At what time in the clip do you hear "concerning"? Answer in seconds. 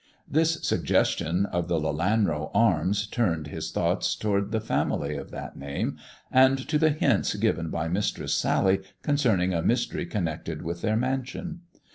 9.03-9.53